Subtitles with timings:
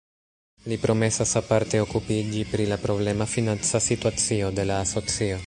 [0.71, 5.39] Li promesas aparte okupiĝi pri la problema financa situacio de la asocio.